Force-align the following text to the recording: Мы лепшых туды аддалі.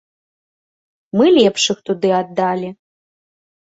Мы 1.21 1.25
лепшых 1.37 1.77
туды 1.91 2.09
аддалі. 2.23 2.69